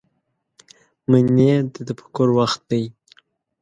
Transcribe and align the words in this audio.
منی 1.09 1.51
د 1.73 1.75
تفکر 1.87 2.27
وخت 2.37 2.61
دی 2.69 2.83